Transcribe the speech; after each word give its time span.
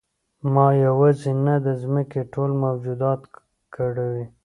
ما 0.53 0.67
یوازې 0.85 1.31
نه 1.45 1.55
د 1.65 1.67
ځمکې 1.81 2.21
ټول 2.33 2.51
موجودات 2.63 3.21
کړوي. 3.75 4.25